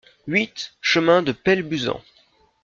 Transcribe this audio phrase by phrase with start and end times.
[0.25, 2.01] huit chemin de Pellebuzan